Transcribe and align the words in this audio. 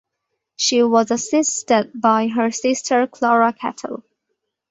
She 0.55 0.81
was 0.81 1.11
assisted 1.11 1.91
by 1.93 2.27
her 2.27 2.49
sister 2.49 3.05
Clara 3.05 3.53
Cattell. 3.53 4.03